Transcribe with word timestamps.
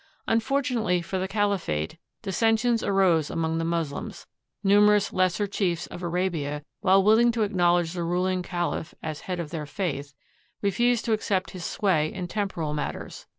Unfortunately 0.27 1.03
for 1.03 1.19
the 1.19 1.27
caliphate, 1.27 1.97
dissensions 2.23 2.81
arose 2.81 3.29
among 3.29 3.59
the 3.59 3.63
Moslems. 3.63 4.25
Numerous 4.63 5.13
lesser 5.13 5.45
chiefs 5.45 5.85
of 5.85 6.01
Arabia, 6.01 6.63
while 6.79 7.03
willing 7.03 7.31
to 7.31 7.43
acknowledge 7.43 7.93
the 7.93 8.01
ruling 8.03 8.41
caHph 8.41 8.95
as 9.03 9.19
head 9.19 9.39
of 9.39 9.51
their 9.51 9.67
faith, 9.67 10.15
re 10.63 10.71
fused 10.71 11.05
to 11.05 11.13
accept 11.13 11.51
his 11.51 11.65
sway 11.65 12.11
in 12.11 12.27
temporal 12.27 12.73
matters. 12.73 13.27